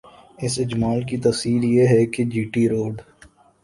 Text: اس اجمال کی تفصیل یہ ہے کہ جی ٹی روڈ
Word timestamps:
اس 0.39 0.57
اجمال 0.59 1.03
کی 1.03 1.17
تفصیل 1.19 1.63
یہ 1.65 1.87
ہے 1.87 2.05
کہ 2.05 2.23
جی 2.25 2.43
ٹی 2.53 2.67
روڈ 2.69 3.01